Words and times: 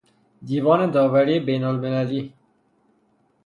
دیوان 0.47 0.81
داوری 0.93 1.39
بین 1.39 1.63
المللی 1.63 2.21